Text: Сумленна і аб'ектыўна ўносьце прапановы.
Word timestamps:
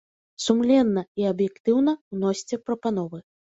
Сумленна 0.45 1.03
і 1.23 1.27
аб'ектыўна 1.33 1.95
ўносьце 2.13 2.63
прапановы. 2.65 3.25